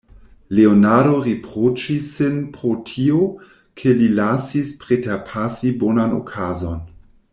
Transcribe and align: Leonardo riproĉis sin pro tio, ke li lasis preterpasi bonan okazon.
Leonardo 0.59 1.17
riproĉis 1.25 2.07
sin 2.13 2.39
pro 2.55 2.71
tio, 2.87 3.19
ke 3.83 3.93
li 4.01 4.09
lasis 4.21 4.73
preterpasi 4.85 5.75
bonan 5.85 6.17
okazon. 6.23 6.83